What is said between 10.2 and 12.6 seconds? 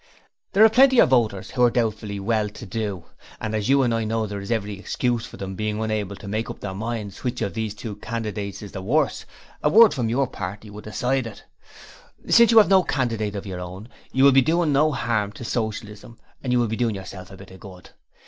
party would decide them. Since you